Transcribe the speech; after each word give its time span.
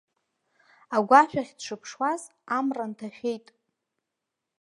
Агәашә 0.95 1.35
ахь 1.41 1.53
дшыԥшуаз, 1.57 2.21
амра 2.57 2.85
нҭашәеит. 2.89 3.47